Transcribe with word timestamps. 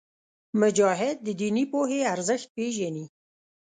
مجاهد 0.61 1.17
د 1.23 1.27
دیني 1.39 1.63
پوهې 1.71 1.99
ارزښت 2.13 2.47
پېژني. 2.55 3.05